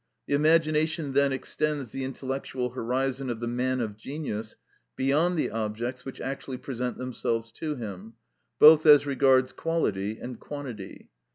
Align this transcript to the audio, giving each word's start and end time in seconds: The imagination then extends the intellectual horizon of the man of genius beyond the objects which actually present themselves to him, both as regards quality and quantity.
The 0.25 0.33
imagination 0.33 1.13
then 1.13 1.31
extends 1.31 1.89
the 1.89 2.03
intellectual 2.03 2.71
horizon 2.71 3.29
of 3.29 3.39
the 3.39 3.47
man 3.47 3.79
of 3.79 3.95
genius 3.97 4.55
beyond 4.95 5.37
the 5.37 5.51
objects 5.51 6.05
which 6.05 6.19
actually 6.19 6.57
present 6.57 6.97
themselves 6.97 7.51
to 7.61 7.75
him, 7.75 8.13
both 8.57 8.87
as 8.87 9.05
regards 9.05 9.51
quality 9.53 10.17
and 10.19 10.39
quantity. 10.39 11.11